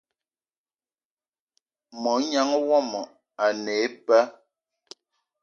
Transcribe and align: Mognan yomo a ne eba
Mognan 2.01 2.47
yomo 2.71 3.01
a 3.43 3.45
ne 3.63 3.73
eba 3.85 4.19